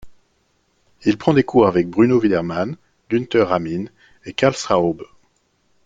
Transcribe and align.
Il 1.05 1.19
prend 1.19 1.35
des 1.35 1.43
cours 1.43 1.67
avec 1.67 1.87
Bruno 1.87 2.19
Wiedermann, 2.19 2.75
Günther 3.11 3.47
Ramin 3.49 3.85
et 4.25 4.33
Karl 4.33 4.55
Straube. 4.55 5.03